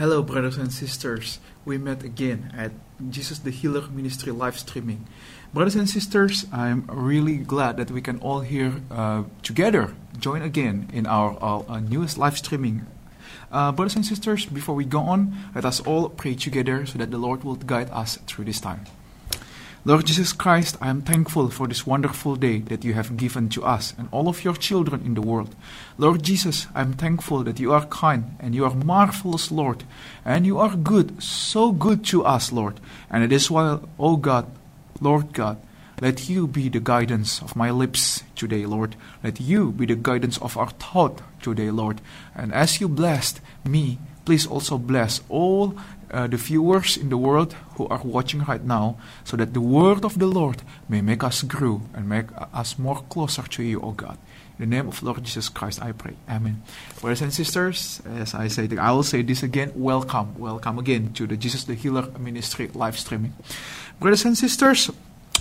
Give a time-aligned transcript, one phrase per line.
[0.00, 1.40] Hello, brothers and sisters.
[1.66, 2.72] We met again at
[3.10, 5.06] Jesus the Healer Ministry live streaming.
[5.52, 10.88] Brothers and sisters, I'm really glad that we can all here uh, together join again
[10.94, 12.86] in our, our, newest live streaming.
[13.52, 17.10] Uh, brothers and sisters, before we go on, let us all pray together so that
[17.10, 18.86] the Lord will guide us through this time.
[19.82, 23.64] Lord Jesus Christ, I am thankful for this wonderful day that you have given to
[23.64, 25.56] us and all of your children in the world.
[25.96, 29.84] Lord Jesus, I am thankful that you are kind and you are marvelous, Lord,
[30.22, 32.78] and you are good, so good to us, Lord.
[33.10, 34.50] And it is why, oh God,
[35.00, 35.56] Lord God,
[35.98, 38.96] let you be the guidance of my lips today, Lord.
[39.24, 42.02] Let you be the guidance of our thought today, Lord.
[42.34, 43.98] And as you blessed me,
[44.30, 45.74] please also bless all
[46.12, 50.04] uh, the viewers in the world who are watching right now, so that the word
[50.04, 53.90] of the Lord may make us grow and make us more closer to you, O
[53.90, 54.16] God.
[54.56, 56.14] In the name of Lord Jesus Christ, I pray.
[56.28, 56.62] Amen.
[57.00, 59.72] Brothers and sisters, as I say, I will say this again.
[59.74, 63.34] Welcome, welcome again to the Jesus the Healer Ministry live streaming.
[63.98, 64.92] Brothers and sisters,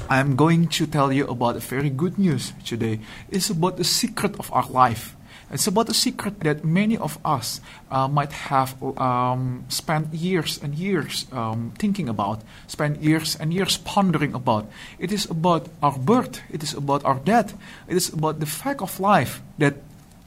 [0.09, 3.01] I'm going to tell you about a very good news today.
[3.29, 5.15] It's about the secret of our life.
[5.51, 10.75] It's about a secret that many of us uh, might have um, spent years and
[10.75, 14.69] years um, thinking about, spent years and years pondering about.
[14.99, 18.81] It is about our birth, it is about our death, it is about the fact
[18.81, 19.75] of life that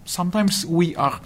[0.04, 1.20] sometimes we are,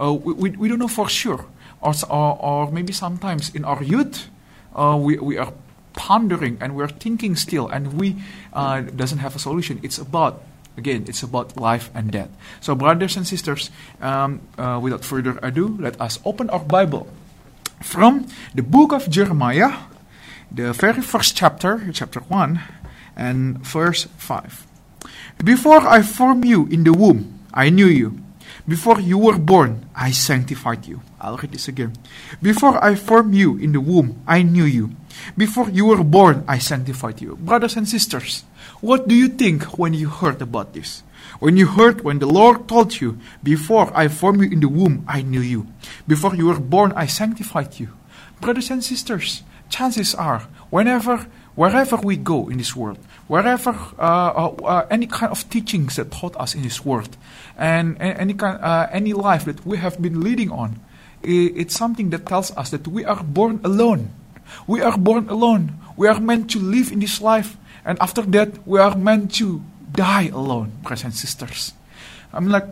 [0.00, 1.44] uh, we, we don't know for sure.
[1.82, 4.28] Or, or, maybe sometimes in our youth,
[4.74, 5.52] uh, we, we are
[5.94, 8.16] pondering and we're thinking still and we
[8.52, 9.80] uh, doesn't have a solution.
[9.82, 10.42] It's about
[10.76, 12.30] Again, it's about life and death.
[12.60, 13.70] So, brothers and sisters,
[14.00, 17.08] um, uh, without further ado, let us open our Bible
[17.82, 19.84] from the book of Jeremiah,
[20.50, 22.60] the very first chapter, chapter 1,
[23.16, 24.66] and verse 5.
[25.44, 28.18] Before I formed you in the womb, I knew you.
[28.66, 31.02] Before you were born, I sanctified you.
[31.20, 31.94] I'll read this again.
[32.40, 34.94] Before I formed you in the womb, I knew you.
[35.36, 37.36] Before you were born, I sanctified you.
[37.36, 38.44] Brothers and sisters,
[38.82, 41.04] what do you think when you heard about this?
[41.38, 45.04] When you heard when the Lord told you, Before I formed you in the womb,
[45.06, 45.68] I knew you.
[46.08, 47.90] Before you were born, I sanctified you.
[48.40, 50.40] Brothers and sisters, chances are,
[50.70, 52.98] whenever, wherever we go in this world,
[53.28, 57.16] wherever uh, uh, uh, any kind of teachings that taught us in this world,
[57.56, 60.80] and, any kind, uh, any life that we have been leading on,
[61.22, 64.10] it's something that tells us that we are born alone.
[64.66, 65.78] We are born alone.
[65.96, 69.62] We are meant to live in this life and after that, we are meant to
[69.92, 71.72] die alone, brothers and sisters.
[72.32, 72.66] I'm like,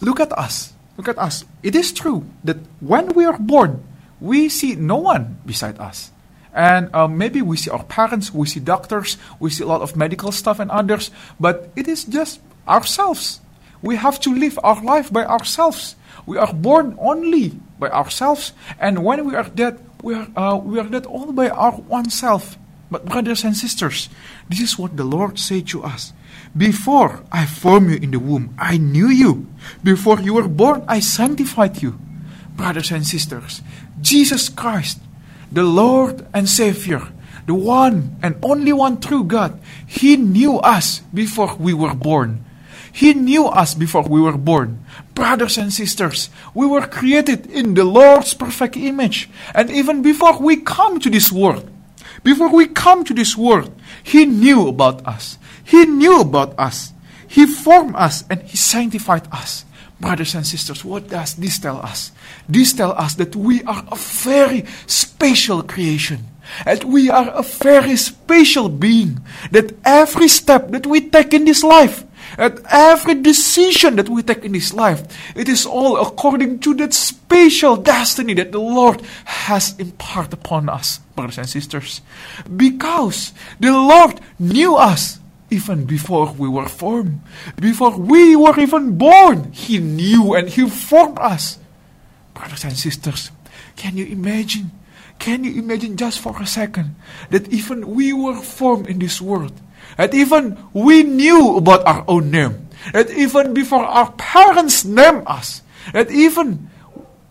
[0.00, 0.72] look at us.
[0.96, 1.44] Look at us.
[1.62, 3.84] It is true that when we are born,
[4.20, 6.10] we see no one beside us.
[6.52, 9.96] And uh, maybe we see our parents, we see doctors, we see a lot of
[9.96, 11.10] medical stuff and others,
[11.40, 13.40] but it is just ourselves.
[13.80, 15.96] We have to live our life by ourselves.
[16.26, 20.78] We are born only by ourselves, and when we are dead, we are, uh, we
[20.78, 22.58] are dead all by our oneself.
[22.92, 24.10] But, brothers and sisters,
[24.50, 26.12] this is what the Lord said to us.
[26.54, 29.48] Before I formed you in the womb, I knew you.
[29.82, 31.98] Before you were born, I sanctified you.
[32.52, 33.62] Brothers and sisters,
[34.02, 35.00] Jesus Christ,
[35.50, 37.08] the Lord and Savior,
[37.46, 42.44] the one and only one true God, He knew us before we were born.
[42.92, 44.84] He knew us before we were born.
[45.14, 49.30] Brothers and sisters, we were created in the Lord's perfect image.
[49.54, 51.71] And even before we come to this world,
[52.22, 55.38] before we come to this world, He knew about us.
[55.64, 56.92] He knew about us.
[57.26, 59.64] He formed us and He sanctified us.
[60.00, 62.10] Brothers and sisters, what does this tell us?
[62.48, 66.26] This tells us that we are a very special creation.
[66.66, 69.20] And we are a very special being.
[69.52, 72.04] That every step that we take in this life,
[72.38, 75.02] at every decision that we take in this life,
[75.36, 80.98] it is all according to that special destiny that the Lord has imparted upon us,
[81.16, 82.00] brothers and sisters.
[82.56, 85.18] Because the Lord knew us
[85.50, 87.20] even before we were formed.
[87.60, 91.58] Before we were even born, He knew and He formed us.
[92.32, 93.30] Brothers and sisters,
[93.76, 94.70] can you imagine?
[95.18, 96.96] Can you imagine just for a second
[97.30, 99.52] that even we were formed in this world?
[99.96, 102.68] That even we knew about our own name.
[102.92, 105.62] That even before our parents named us.
[105.92, 106.70] That even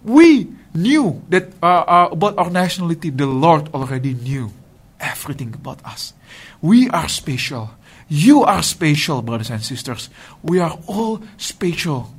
[0.04, 4.52] we knew that uh, uh, about our nationality, the Lord already knew
[5.00, 6.14] everything about us.
[6.62, 7.72] We are special.
[8.08, 10.10] You are special, brothers and sisters.
[10.44, 12.14] We are all special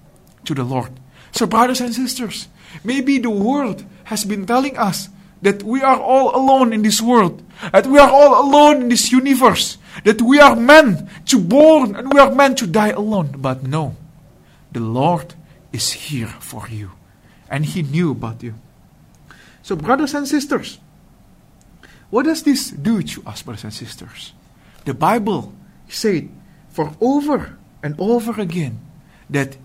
[0.44, 0.92] to the Lord.
[1.32, 2.48] So, brothers and sisters,
[2.84, 5.08] maybe the world has been telling us
[5.42, 7.42] that we are all alone in this world,
[7.72, 12.12] that we are all alone in this universe, that we are meant to born and
[12.12, 13.34] we are meant to die alone.
[13.36, 13.96] But no,
[14.70, 15.34] the Lord
[15.72, 16.92] is here for you,
[17.50, 18.54] and He knew about you.
[19.62, 20.78] So, brothers and sisters,
[22.10, 24.32] what does this do to us, brothers and sisters?
[24.84, 25.54] The Bible
[25.88, 26.28] said
[26.70, 28.80] for over and over again
[29.30, 29.56] that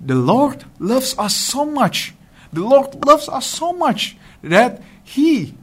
[0.00, 2.14] the Lord loves us so much.
[2.52, 5.54] The Lord loves us so much that He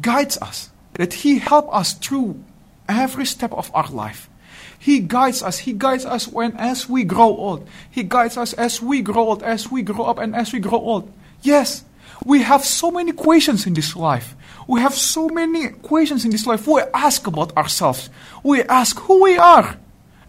[0.00, 2.42] guides us, that He helps us through
[2.88, 4.30] every step of our life.
[4.78, 5.58] He guides us.
[5.58, 7.68] He guides us when as we grow old.
[7.90, 10.78] He guides us as we grow old, as we grow up, and as we grow
[10.78, 11.12] old.
[11.42, 11.84] Yes,
[12.24, 14.34] we have so many questions in this life.
[14.68, 16.66] We have so many questions in this life.
[16.66, 18.10] We ask about ourselves.
[18.42, 19.76] We ask who we are.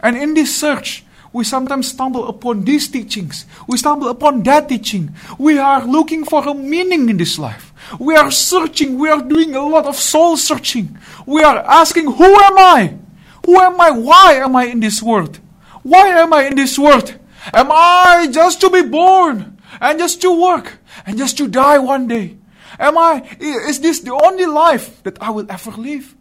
[0.00, 3.46] And in this search, we sometimes stumble upon these teachings.
[3.66, 5.14] We stumble upon that teaching.
[5.38, 7.72] We are looking for a meaning in this life.
[7.98, 8.98] We are searching.
[8.98, 10.98] We are doing a lot of soul searching.
[11.26, 12.98] We are asking, Who am I?
[13.46, 13.90] Who am I?
[13.90, 15.38] Why am I in this world?
[15.82, 17.14] Why am I in this world?
[17.52, 22.08] Am I just to be born and just to work and just to die one
[22.08, 22.36] day?
[22.78, 26.14] Am I, is this the only life that I will ever live?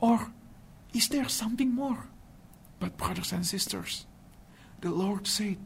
[0.00, 0.30] Or
[0.94, 2.09] is there something more?
[2.80, 4.06] But, brothers and sisters,
[4.80, 5.58] the Lord said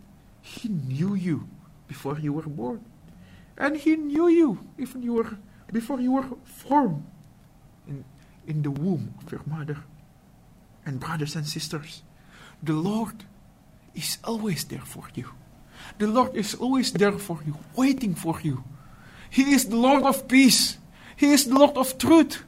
[0.43, 1.49] He knew you
[1.87, 2.85] before you were born.
[3.57, 5.39] And He knew you even you were,
[5.73, 7.07] before you were formed
[7.87, 8.05] in,
[8.47, 9.79] in the womb of your mother.
[10.85, 12.03] And, brothers and sisters,
[12.63, 13.25] the Lord
[13.95, 15.31] is always there for you.
[15.99, 18.65] The Lord is always there for you, waiting for you.
[19.31, 20.79] He is the Lord of peace.
[21.17, 22.43] He is the Lord of truth.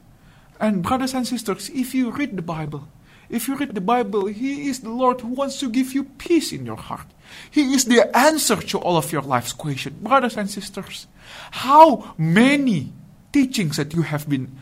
[0.59, 2.87] And, brothers and sisters, if you read the Bible,
[3.29, 6.51] if you read the Bible, He is the Lord who wants to give you peace
[6.53, 7.07] in your heart.
[7.51, 9.97] He is the answer to all of your life's questions.
[10.01, 11.07] Brothers and sisters,
[11.51, 12.93] how many
[13.33, 14.55] teachings that you have been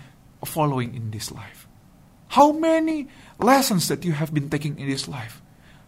[0.44, 1.67] following in this life?
[2.29, 3.07] How many
[3.39, 5.41] lessons that you have been taking in this life?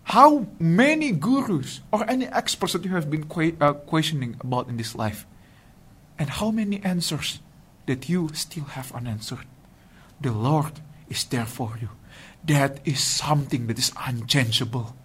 [0.04, 4.78] How many gurus or any experts that you have been que- uh, questioning about in
[4.78, 5.26] this life?
[6.20, 7.40] And how many answers
[7.88, 9.46] that you still have unanswered?
[10.22, 11.90] The Lord is there for you
[12.48, 14.96] that is something that is unchangeable.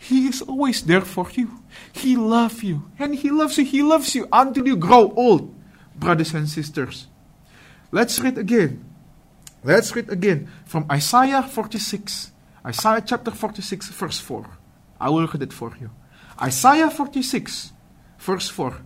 [0.00, 1.62] He is always there for you.
[1.92, 2.90] He loves you.
[2.98, 3.64] And He loves you.
[3.64, 5.54] He loves you until you grow old,
[5.96, 7.06] brothers and sisters.
[7.92, 8.84] Let's read again.
[9.62, 12.32] Let's read again from Isaiah 46.
[12.64, 14.46] Isaiah chapter 46, verse 4.
[15.00, 15.90] I will read it for you.
[16.40, 17.72] Isaiah 46,
[18.18, 18.76] verse 4.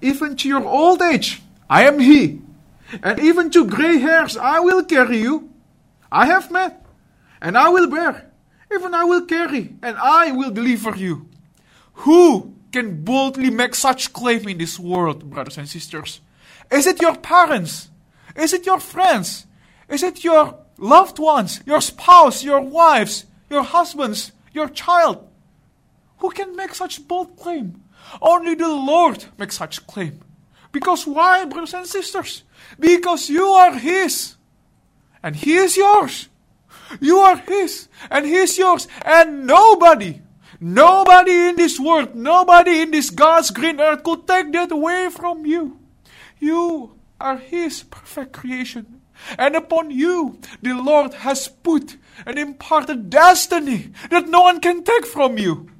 [0.00, 2.42] Even to your old age, I am He.
[3.02, 5.50] And even to gray hairs, I will carry you.
[6.10, 6.85] I have met
[7.40, 8.30] and I will bear,
[8.72, 11.28] even I will carry, and I will deliver you.
[12.04, 16.20] Who can boldly make such claim in this world, brothers and sisters?
[16.70, 17.90] Is it your parents?
[18.34, 19.46] Is it your friends?
[19.88, 25.26] Is it your loved ones, your spouse, your wives, your husbands, your child?
[26.18, 27.82] Who can make such bold claim?
[28.20, 30.20] Only the Lord makes such claim.
[30.72, 32.42] Because why, brothers and sisters?
[32.78, 34.36] Because you are His.
[35.22, 36.28] And He is yours.
[37.00, 40.20] You are His, and He is yours, and nobody,
[40.60, 45.46] nobody in this world, nobody in this God's green earth could take that away from
[45.46, 45.78] you.
[46.38, 49.00] You are His perfect creation.
[49.38, 51.96] And upon you, the Lord has put
[52.26, 55.70] an imparted destiny that no one can take from you.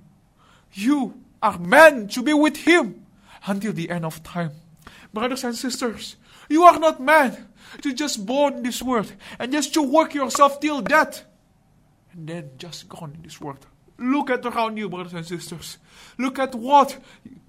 [0.72, 3.06] You are meant to be with Him
[3.46, 4.52] until the end of time.
[5.12, 6.16] Brothers and sisters,
[6.48, 7.46] you are not man.
[7.82, 11.24] to just born in this world and just to work yourself till death
[12.12, 13.66] and then just gone in this world.
[13.98, 15.78] Look at around you, brothers and sisters.
[16.18, 16.98] Look at what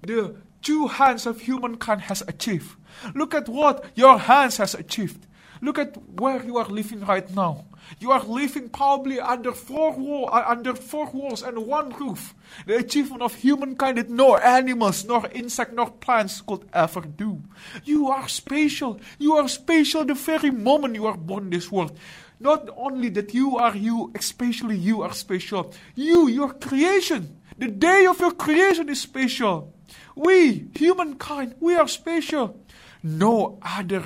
[0.02, 2.76] the two hands of humankind has achieved.
[3.14, 5.26] Look at what your hands has achieved.
[5.60, 7.66] Look at where you are living right now.
[7.98, 12.34] You are living probably under four wall, uh, under four walls and one roof.
[12.66, 17.42] The achievement of humankind that no animals, nor insect, nor plants could ever do.
[17.84, 19.00] You are special.
[19.18, 21.96] You are special the very moment you are born in this world.
[22.40, 25.74] Not only that you are you, especially you are special.
[25.94, 29.74] You, your creation, the day of your creation is special.
[30.14, 32.60] We, humankind, we are special.
[33.02, 34.04] No other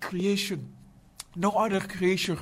[0.00, 0.72] creation
[1.36, 2.38] no other creature,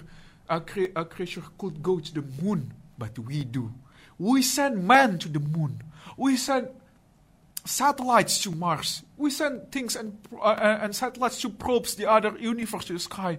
[0.49, 3.73] a, cre- a creature could go to the moon, but we do.
[4.19, 5.83] We send man to the moon.
[6.17, 6.69] We send
[7.65, 9.03] satellites to Mars.
[9.17, 13.39] We send things and, uh, and satellites to probes the other universe to the sky.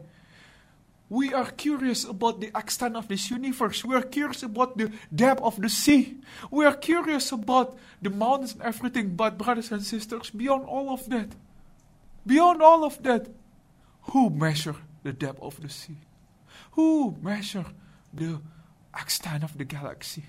[1.09, 3.83] We are curious about the extent of this universe.
[3.83, 6.17] We are curious about the depth of the sea.
[6.51, 9.15] We are curious about the mountains and everything.
[9.15, 11.29] But, brothers and sisters, beyond all of that,
[12.27, 13.27] beyond all of that,
[14.11, 15.97] who measure the depth of the sea?
[16.71, 17.65] Who measure
[18.13, 18.41] the
[18.99, 20.23] extent of the galaxy?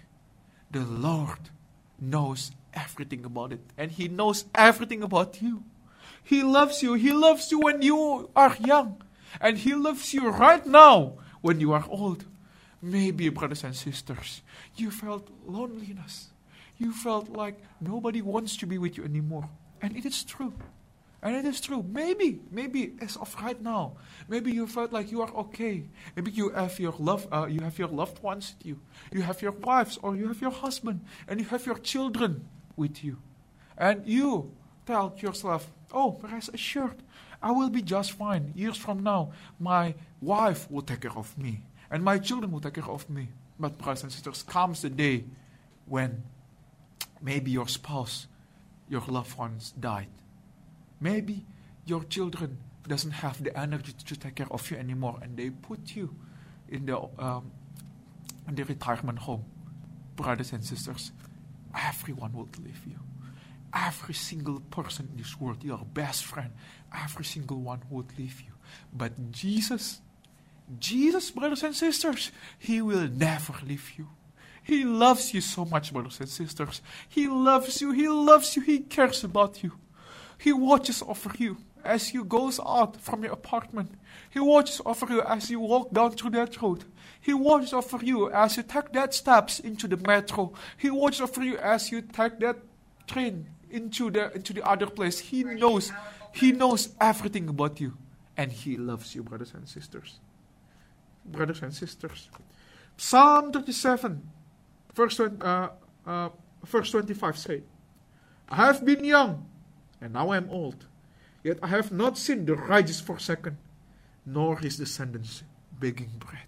[0.70, 1.50] The Lord
[2.00, 5.64] knows everything about it, and He knows everything about you.
[6.22, 6.94] He loves you.
[6.94, 9.02] He loves you when you are young.
[9.40, 12.24] And He loves you right now when you are old.
[12.82, 14.42] Maybe, brothers and sisters,
[14.76, 16.30] you felt loneliness.
[16.78, 19.50] You felt like nobody wants to be with you anymore.
[19.82, 20.54] And it is true.
[21.22, 21.84] And it is true.
[21.86, 23.96] Maybe, maybe as of right now,
[24.26, 25.84] maybe you felt like you are okay.
[26.16, 28.80] Maybe you have your love, uh, you have your loved ones with you.
[29.12, 33.04] You have your wives or you have your husband, and you have your children with
[33.04, 33.18] you.
[33.76, 34.52] And you
[34.86, 37.02] tell yourself, "Oh, rest assured,
[37.42, 38.52] I will be just fine.
[38.54, 42.74] Years from now, my wife will take care of me, and my children will take
[42.74, 45.26] care of me." But brothers and sisters, comes the day
[45.84, 46.22] when
[47.20, 48.26] maybe your spouse,
[48.88, 50.08] your loved ones died
[51.00, 51.44] Maybe
[51.86, 55.96] your children doesn't have the energy to take care of you anymore, and they put
[55.96, 56.14] you
[56.68, 57.50] in the um,
[58.48, 59.44] in the retirement home.
[60.16, 61.12] Brothers and sisters,
[61.76, 62.98] everyone will leave you.
[63.72, 66.50] Every single person in this world, your best friend,
[66.92, 68.52] every single one would leave you.
[68.92, 70.00] But Jesus,
[70.78, 74.08] Jesus, brothers and sisters, He will never leave you.
[74.62, 76.82] He loves you so much, brothers and sisters.
[77.08, 77.92] He loves you.
[77.92, 78.62] He loves you.
[78.62, 79.72] He cares about you.
[80.40, 83.92] He watches over you as you goes out from your apartment.
[84.30, 86.84] He watches over you as you walk down through that road.
[87.20, 90.54] He watches over you as you take that steps into the metro.
[90.78, 92.56] He watches over you as you take that
[93.06, 95.18] train into the into the other place.
[95.18, 95.92] He knows
[96.32, 97.98] he knows everything about you.
[98.34, 100.20] And he loves you, brothers and sisters.
[101.26, 102.30] Brothers and sisters.
[102.96, 104.22] Psalm 37,
[104.94, 105.68] verse, 20, uh,
[106.06, 106.28] uh,
[106.64, 107.62] verse 25 say,
[108.48, 109.49] I have been young
[110.00, 110.86] and now I am old.
[111.42, 113.58] Yet I have not seen the righteous forsaken,
[114.26, 115.42] nor his descendants
[115.78, 116.44] begging bread.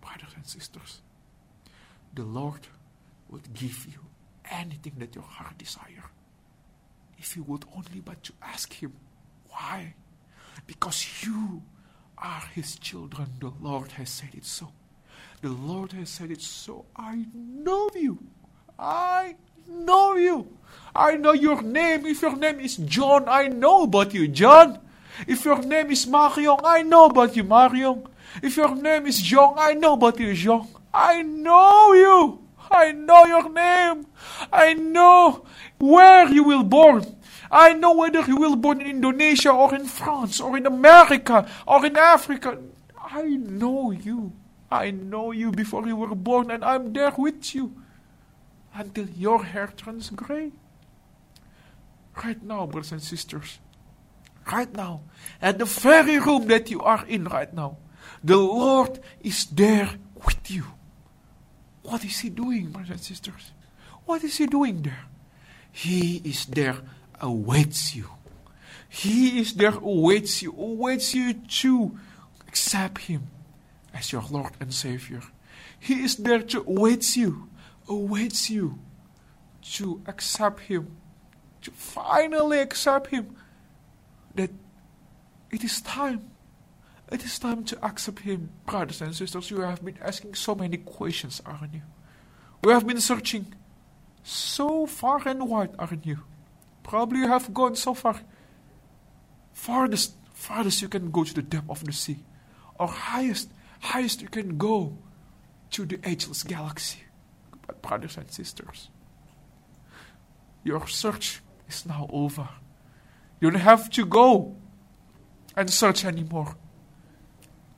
[0.00, 1.02] Brothers and sisters,
[2.14, 2.66] the Lord
[3.28, 4.00] would give you
[4.50, 6.10] anything that your heart desire.
[7.18, 8.92] If you would only but to ask him.
[9.50, 9.94] Why?
[10.66, 11.62] Because you
[12.16, 13.28] are his children.
[13.40, 14.72] The Lord has said it so.
[15.42, 16.86] The Lord has said it so.
[16.96, 18.18] I know you.
[18.78, 19.36] I
[19.68, 20.48] know you.
[20.94, 22.06] I know your name.
[22.06, 24.80] If your name is John, I know about you, John.
[25.26, 28.06] If your name is Marion, I know about you, Marion.
[28.42, 30.66] If your name is Jean, I know about you, Jean.
[30.92, 32.42] I know you.
[32.70, 34.06] I know your name.
[34.52, 35.46] I know
[35.78, 37.16] where you will born.
[37.50, 41.86] I know whether you will born in Indonesia or in France or in America or
[41.86, 42.58] in Africa.
[42.98, 44.32] I know you.
[44.70, 47.72] I know you before you were born and I'm there with you
[48.78, 50.52] until your hair turns gray.
[52.24, 53.58] Right now, brothers and sisters,
[54.50, 55.02] right now,
[55.42, 57.76] at the very room that you are in right now,
[58.22, 59.90] the Lord is there
[60.24, 60.64] with you.
[61.82, 63.52] What is He doing, brothers and sisters?
[64.06, 65.06] What is He doing there?
[65.70, 66.78] He is there,
[67.20, 68.06] awaits you.
[68.88, 71.98] He is there, awaits you, awaits you to
[72.46, 73.26] accept Him
[73.92, 75.22] as your Lord and Savior.
[75.78, 77.48] He is there to await you
[77.88, 78.78] awaits you
[79.62, 80.96] to accept Him,
[81.62, 83.36] to finally accept Him.
[84.34, 84.50] That
[85.50, 86.30] it is time.
[87.10, 88.50] It is time to accept Him.
[88.66, 91.82] Brothers and sisters, you have been asking so many questions, aren't you?
[92.62, 93.54] We have been searching
[94.22, 96.18] so far and wide, aren't you?
[96.82, 98.20] Probably you have gone so far.
[99.52, 102.18] Farthest, farthest you can go to the depth of the sea.
[102.78, 104.96] Or highest, highest you can go
[105.70, 107.00] to the ageless galaxy.
[107.82, 108.88] Brothers and sisters,
[110.64, 112.48] your search is now over.
[113.40, 114.56] You don't have to go
[115.56, 116.56] and search anymore.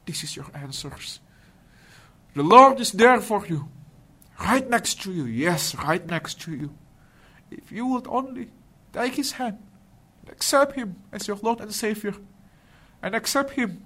[0.06, 1.20] This is your answers.
[2.34, 3.68] The Lord is there for you,
[4.40, 5.24] right next to you.
[5.24, 6.74] Yes, right next to you.
[7.50, 8.50] If you would only
[8.92, 9.58] take His hand,
[10.28, 12.14] accept Him as your Lord and Savior,
[13.02, 13.84] and accept Him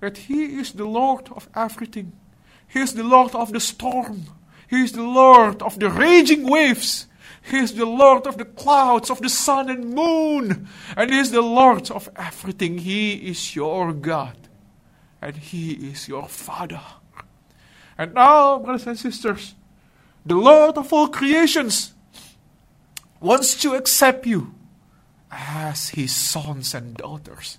[0.00, 2.12] that He is the Lord of everything.
[2.66, 4.24] He is the Lord of the storm.
[4.74, 7.06] He is the Lord of the raging waves.
[7.42, 10.66] He is the Lord of the clouds, of the sun and moon.
[10.96, 12.78] And He is the Lord of everything.
[12.78, 14.36] He is your God.
[15.22, 16.80] And He is your Father.
[17.96, 19.54] And now, brothers and sisters,
[20.26, 21.94] the Lord of all creations
[23.20, 24.54] wants to accept you
[25.30, 27.58] as His sons and daughters.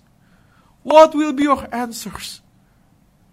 [0.83, 2.41] What will be your answers?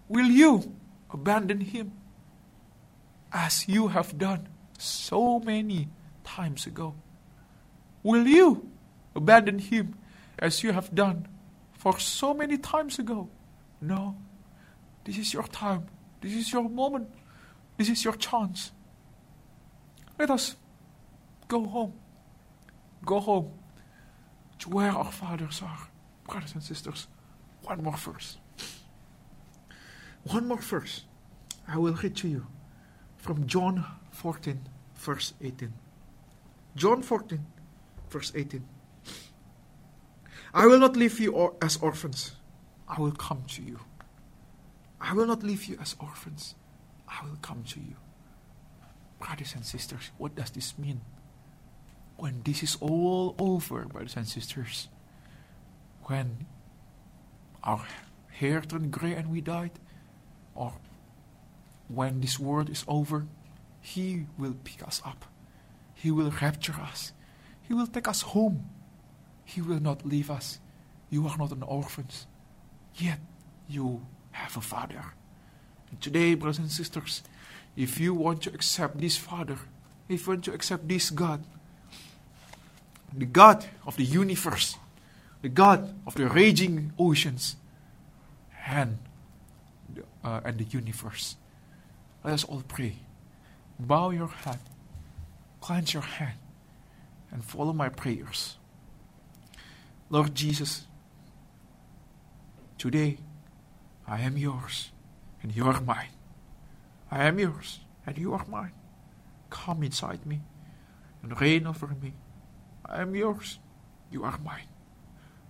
[0.07, 0.73] Will you
[1.11, 1.91] abandon Him?
[3.33, 4.47] As you have done
[4.77, 5.89] so many
[6.23, 6.95] times ago?
[8.03, 8.69] Will you
[9.15, 9.95] abandon him
[10.39, 11.27] as you have done
[11.73, 13.29] for so many times ago?
[13.81, 14.15] No.
[15.03, 15.87] This is your time.
[16.21, 17.09] This is your moment.
[17.77, 18.71] This is your chance.
[20.17, 20.55] Let us
[21.47, 21.93] go home.
[23.05, 23.51] Go home.
[24.59, 25.89] to where our fathers are.
[26.25, 27.07] Brothers and sisters,
[27.63, 28.37] one more verse.
[30.23, 31.03] One more verse.
[31.67, 32.47] I will read to you
[33.23, 34.59] from John 14,
[34.95, 35.71] verse 18.
[36.75, 37.39] John 14,
[38.09, 38.61] verse 18.
[40.53, 42.33] I will not leave you or, as orphans.
[42.85, 43.79] I will come to you.
[44.99, 46.55] I will not leave you as orphans.
[47.07, 47.95] I will come to you.
[49.19, 50.99] Brothers and sisters, what does this mean?
[52.17, 54.89] When this is all over, brothers and sisters,
[56.03, 56.45] when
[57.63, 57.85] our
[58.31, 59.71] hair turned gray and we died,
[60.55, 60.73] or
[61.95, 63.27] when this world is over,
[63.81, 65.25] He will pick us up.
[65.93, 67.13] He will rapture us.
[67.61, 68.69] He will take us home.
[69.45, 70.59] He will not leave us.
[71.09, 72.07] You are not an orphan.
[72.95, 73.19] Yet
[73.67, 75.13] you have a father.
[75.89, 77.23] And today, brothers and sisters,
[77.75, 79.57] if you want to accept this Father,
[80.09, 81.43] if you want to accept this God,
[83.15, 84.77] the God of the universe,
[85.41, 87.55] the God of the raging oceans,
[88.65, 88.97] and,
[90.23, 91.35] uh, and the universe,
[92.23, 92.97] let us all pray.
[93.79, 94.59] Bow your head,
[95.61, 96.37] clench your hand,
[97.31, 98.57] and follow my prayers.
[100.09, 100.85] Lord Jesus,
[102.77, 103.17] today
[104.07, 104.91] I am yours
[105.43, 106.09] and you are mine.
[107.11, 108.71] I am yours, and you are mine.
[109.51, 110.41] Come inside me
[111.21, 112.13] and reign over me.
[112.85, 113.59] I am yours,
[114.09, 114.67] you are mine.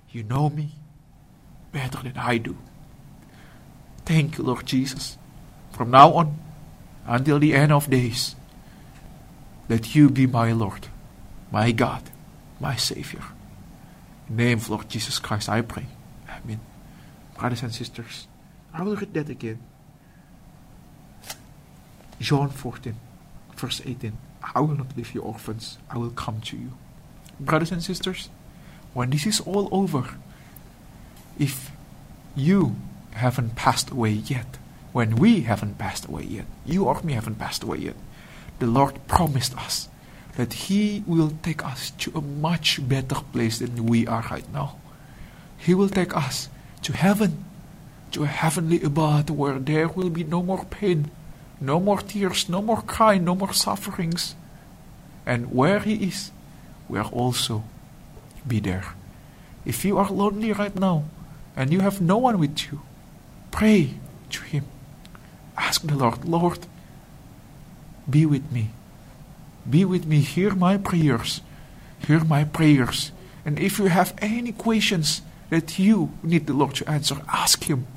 [0.10, 0.72] You know me
[1.72, 2.58] better than I do.
[4.06, 5.18] Thank you, Lord Jesus,
[5.72, 6.38] from now on
[7.06, 8.36] until the end of days,
[9.68, 10.88] that you be my Lord,
[11.52, 12.04] my God,
[12.60, 13.24] my Savior.
[14.30, 15.86] In the name of Lord Jesus Christ, I pray.
[16.30, 16.60] Amen.
[17.38, 18.28] Brothers and sisters,
[18.74, 19.60] I will read that again.
[22.20, 22.96] John 14,
[23.56, 24.18] verse 18.
[24.56, 26.72] I will not leave you orphans, I will come to you.
[27.40, 28.30] Brothers and sisters,
[28.94, 30.16] when this is all over,
[31.40, 31.72] if
[32.36, 32.76] you
[33.12, 34.58] haven't passed away yet,
[34.94, 37.96] when we haven't passed away yet, you or me haven't passed away yet,
[38.60, 39.90] the Lord promised us
[40.38, 44.78] that He will take us to a much better place than we are right now.
[45.58, 46.48] He will take us
[46.84, 47.44] to heaven,
[48.12, 51.10] to a heavenly abode where there will be no more pain,
[51.60, 54.36] no more tears, no more crying, no more sufferings.
[55.26, 56.32] And where He is,
[56.88, 57.64] we are also
[58.48, 58.94] be there.
[59.66, 61.06] If you are lonely right now
[61.56, 62.82] and you have no one with you,
[63.52, 63.96] pray
[64.32, 64.66] to Him.
[65.64, 66.60] Ask the Lord, Lord,
[68.10, 68.72] be with me.
[69.68, 70.20] Be with me.
[70.20, 71.42] Hear my prayers.
[72.06, 73.12] Hear my prayers.
[73.46, 77.88] And if you have any questions that you need the Lord to answer, ask Him.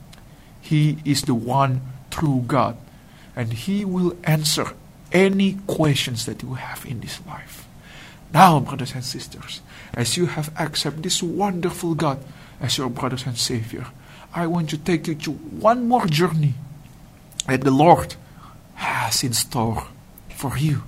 [0.60, 2.76] He is the one true God
[3.34, 4.72] and He will answer
[5.10, 7.66] any questions that you have in this life.
[8.32, 9.60] Now, brothers and sisters,
[9.92, 12.22] as you have accepted this wonderful God
[12.60, 13.86] as your brothers and Savior,
[14.34, 16.54] I want to take you to one more journey
[17.46, 18.16] that the Lord
[18.74, 19.88] has in store
[20.30, 20.82] for you.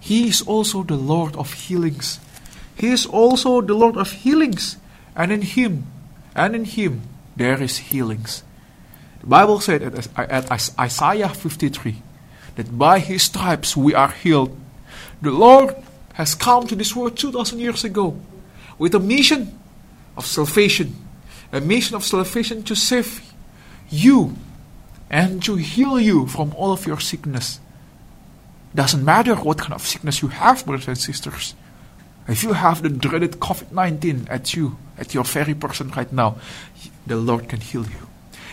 [0.00, 2.20] He is also the Lord of healings.
[2.76, 4.76] He is also the Lord of healings,
[5.16, 5.86] and in Him,
[6.34, 7.02] and in Him,
[7.36, 8.42] there is healings.
[9.20, 12.02] The Bible said at, Isaiah 53
[12.56, 14.56] that by his stripes we are healed.
[15.22, 15.76] The Lord
[16.14, 18.18] has come to this world 2,000 years ago
[18.78, 19.58] with a mission
[20.16, 20.96] of salvation,
[21.52, 23.22] a mission of salvation to save
[23.90, 24.36] you
[25.10, 27.60] and to heal you from all of your sickness.
[28.74, 31.54] Doesn't matter what kind of sickness you have, brothers and sisters.
[32.28, 36.36] If you have the dreaded COVID 19 at you, at your very person right now,
[37.06, 38.08] the Lord can heal you.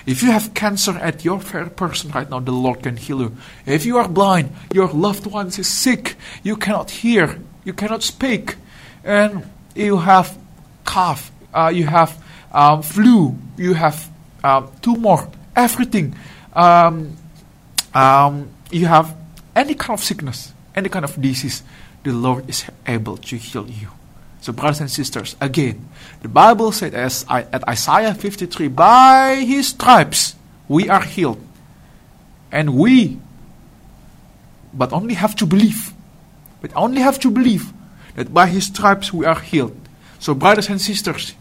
[0.05, 3.35] If you have cancer at your fair person right now, the Lord can heal you.
[3.65, 8.55] If you are blind, your loved ones is sick, you cannot hear, you cannot speak,
[9.03, 10.37] and you have
[10.85, 14.09] cough, uh, you have um, flu, you have
[14.43, 16.15] um, tumor, everything.
[16.55, 17.17] Um,
[17.93, 19.15] um, you have
[19.55, 21.63] any kind of sickness, any kind of disease,
[22.03, 23.89] the Lord is able to heal you.
[24.41, 25.89] So, brothers and sisters, again,
[26.21, 30.35] the Bible said as I, at Isaiah 53, by his stripes
[30.67, 31.41] we are healed.
[32.51, 33.19] And we,
[34.71, 35.93] but only have to believe,
[36.61, 37.73] but only have to believe
[38.15, 39.75] that by his stripes we are healed.
[40.19, 41.33] So, brothers and sisters,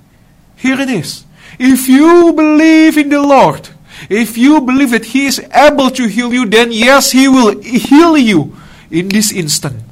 [0.57, 1.25] here it is.
[1.59, 3.69] If you believe in the Lord,
[4.09, 8.17] if you believe that He is able to heal you, then yes, He will heal
[8.17, 8.57] you
[8.91, 9.83] in this instant.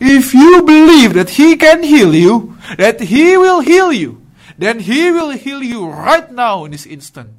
[0.00, 4.20] If you believe that He can heal you, that He will heal you,
[4.58, 7.30] then He will heal you right now in this instant.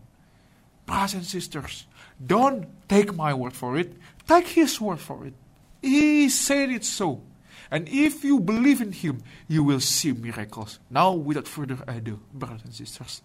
[0.86, 1.86] Brothers and sisters,
[2.26, 3.94] don't take my word for it.
[4.28, 5.34] Take His word for it.
[5.82, 7.22] He said it so.
[7.70, 10.80] And if you believe in Him, you will see miracles.
[10.90, 13.22] Now, without further ado, brothers and sisters,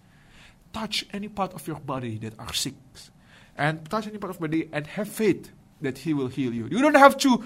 [0.73, 2.75] touch any part of your body that are sick.
[3.57, 5.51] And touch any part of your body and have faith
[5.81, 6.67] that He will heal you.
[6.71, 7.45] You don't have to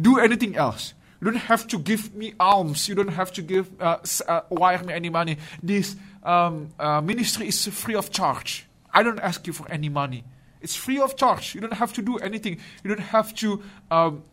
[0.00, 0.94] do anything else.
[1.20, 2.88] You don't have to give me alms.
[2.88, 5.38] You don't have to give uh, uh, wire me any money.
[5.62, 8.66] This um, uh, ministry is free of charge.
[8.92, 10.24] I don't ask you for any money.
[10.60, 11.54] It's free of charge.
[11.54, 12.58] You don't have to do anything.
[12.82, 14.24] You don't have to um,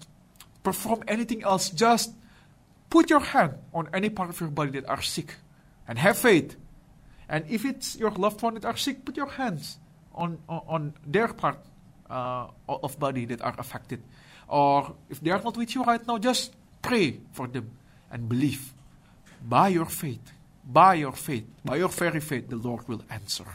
[0.64, 1.70] perform anything else.
[1.70, 2.14] Just
[2.90, 5.36] put your hand on any part of your body that are sick
[5.88, 6.56] and have faith.
[7.30, 9.78] And if it's your loved one that are sick, put your hands
[10.16, 11.60] on, on, on their part
[12.10, 14.02] uh, of body that are affected.
[14.48, 17.70] Or if they are not with you right now, just Pray for them
[18.12, 18.74] and believe.
[19.48, 20.32] By your faith,
[20.66, 23.46] by your faith, by your very faith, the Lord will answer.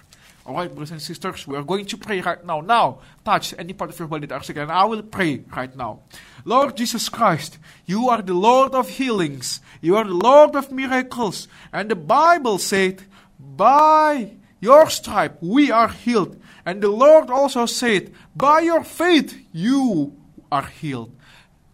[0.46, 2.60] All right, brothers and sisters, we are going to pray right now.
[2.60, 5.74] Now, touch any part of your body that are sick, and I will pray right
[5.74, 6.00] now.
[6.44, 9.60] Lord Jesus Christ, you are the Lord of healings.
[9.80, 11.48] You are the Lord of miracles.
[11.72, 13.04] And the Bible said,
[13.38, 16.40] by your stripe we are healed.
[16.64, 20.16] And the Lord also said, by your faith you
[20.50, 21.14] are healed.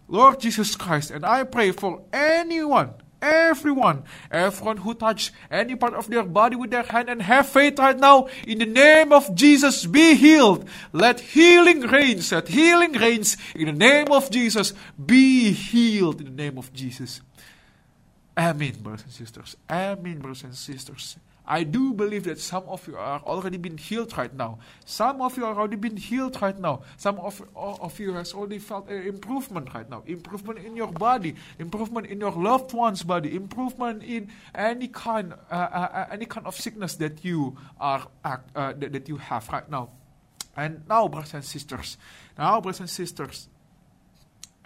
[0.09, 6.09] Lord Jesus Christ, and I pray for anyone, everyone, everyone who touch any part of
[6.09, 9.87] their body with their hand and have faith right now, in the name of Jesus,
[9.87, 10.69] be healed.
[10.93, 14.73] Let healing reigns, let healing reigns in the name of Jesus,
[15.07, 17.21] be healed in the name of Jesus.
[18.37, 19.57] Amen, brothers and sisters.
[19.71, 21.17] Amen, brothers and sisters.
[21.51, 24.61] I do believe that some of you are already been healed right now.
[24.85, 26.83] Some of you are already been healed right now.
[26.97, 30.05] Some of, of you has already felt an improvement right now.
[30.07, 35.55] Improvement in your body, improvement in your loved one's body, improvement in any kind, uh,
[35.55, 39.69] uh, uh any kind of sickness that you are uh, that, that you have right
[39.69, 39.91] now.
[40.57, 41.97] And now, brothers and sisters,
[42.39, 43.49] now, brothers and sisters,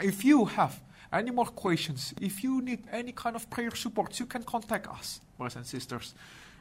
[0.03, 4.27] if you have any more questions, if you need any kind of prayer support, you
[4.27, 6.14] can contact us, brothers and sisters.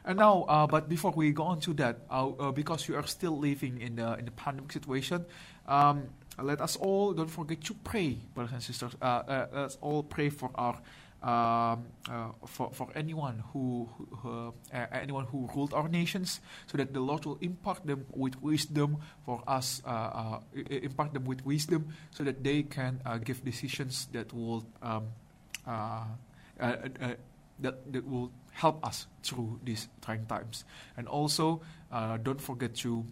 [0.04, 3.06] And now, uh, but before we go on to that, uh, uh, because you are
[3.06, 5.24] still living in the in the pandemic situation,
[5.66, 6.08] um,
[6.42, 8.92] let us all don't forget to pray, brothers and sisters.
[9.00, 10.76] Uh, uh, let's all pray for our
[11.24, 13.88] um, uh, for for anyone who,
[14.20, 14.52] who
[14.92, 19.42] anyone who ruled our nations, so that the Lord will impart them with wisdom for
[19.48, 19.80] us,
[20.68, 25.08] impart them with wisdom, so that they can give decisions that will um,
[27.58, 30.64] that that will help us through these trying times.
[30.96, 31.60] And also,
[31.92, 33.04] uh, don't forget to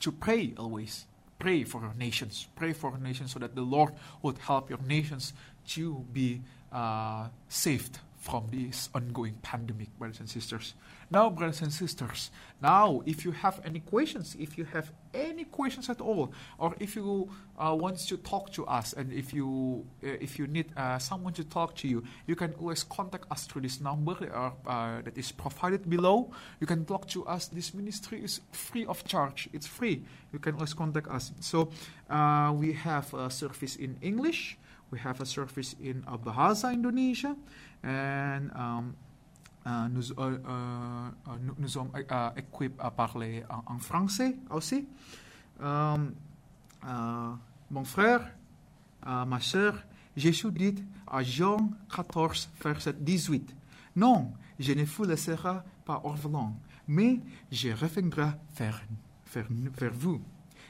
[0.00, 1.06] to pray always.
[1.38, 2.46] Pray for your nations.
[2.54, 5.32] Pray for your nations so that the Lord would help your nations
[5.68, 10.72] to be uh, saved from this ongoing pandemic, brothers and sisters.
[11.10, 12.30] Now, brothers and sisters,
[12.62, 16.96] now if you have any questions, if you have any questions at all, or if
[16.96, 20.98] you uh, want to talk to us, and if you uh, if you need uh,
[20.98, 25.18] someone to talk to you, you can always contact us through this number uh, that
[25.18, 26.30] is provided below.
[26.60, 27.48] You can talk to us.
[27.48, 29.50] This ministry is free of charge.
[29.52, 30.02] It's free.
[30.32, 31.32] You can always contact us.
[31.40, 31.68] So
[32.08, 34.56] uh, we have a service in English.
[34.94, 37.34] We have a service in Bahasa Indonesia
[37.82, 38.94] and um,
[39.66, 41.10] uh, nous, uh, uh,
[41.58, 41.90] nous, sommes
[42.36, 44.86] équipés à parler en, français aussi.
[45.60, 46.14] Um,
[47.72, 48.20] mon frère,
[49.04, 49.82] ma soeur,
[50.16, 53.52] Jésus dit à Jean 14, verset 18,
[53.96, 56.52] Non, je ne vous laisserai pas orphelin,
[56.86, 57.18] mais
[57.50, 60.22] je reviendrai vers vous.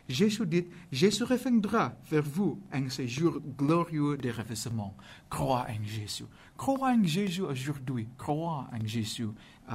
[0.08, 4.94] Jésus dit, Jésus reviendra vers vous en ce jour glorieux de ravissement.
[5.30, 6.24] Crois en Jésus.
[6.56, 8.06] Crois en Jésus aujourd'hui.
[8.18, 9.28] Crois en Jésus,
[9.68, 9.72] uh,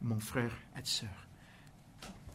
[0.00, 1.10] mon frère et sœur.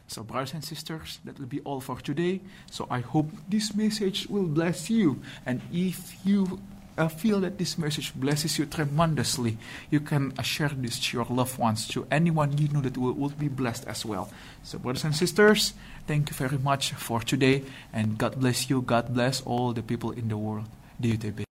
[0.08, 2.40] So, brothers and sisters, that will be all for today.
[2.70, 5.20] So, I hope this message will bless you.
[5.46, 6.60] And if you
[6.98, 9.58] uh, feel that this message blesses you tremendously,
[9.90, 13.30] you can share this to your loved ones, to anyone you know that will, will
[13.30, 14.30] be blessed as well.
[14.62, 15.74] So, brothers and sisters,
[16.06, 18.82] thank you very much for today, and God bless you.
[18.82, 20.66] God bless all the people in the world.
[21.00, 21.45] DUTB.